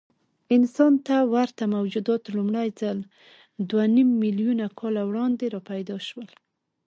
[0.55, 2.97] انسان ته ورته موجودات لومړی ځل
[3.69, 6.27] دوهنیممیلیونه کاله وړاندې راپیدا شول.